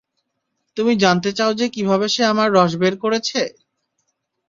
তুমি 0.77 0.93
জানতে 1.03 1.29
চাও 1.37 1.51
যে 1.53 1.65
কিভাবে 1.75 2.05
সে 2.09 2.21
আমার 2.25 2.47
রস 2.51 2.71
বের 2.81 2.95
করেছে? 3.03 3.41